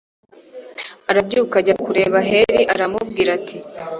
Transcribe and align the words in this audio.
arabyuka 1.09 1.55
ajya 1.61 1.75
kureba 1.85 2.17
heli, 2.29 2.63
aramubwira 2.73 3.29
ati 3.37 3.57